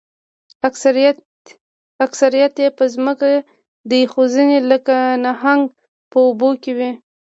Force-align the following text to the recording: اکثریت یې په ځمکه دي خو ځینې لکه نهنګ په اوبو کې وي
اکثریت 2.15 2.53
یې 2.63 2.69
په 2.77 2.83
ځمکه 2.93 3.29
دي 3.89 4.01
خو 4.11 4.21
ځینې 4.33 4.57
لکه 4.71 4.95
نهنګ 5.25 5.63
په 6.11 6.17
اوبو 6.25 6.49
کې 6.61 6.71
وي 6.77 6.91